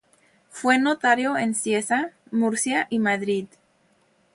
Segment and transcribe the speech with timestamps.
[0.49, 3.45] Fue notario en Cieza, Murcia y Madrid.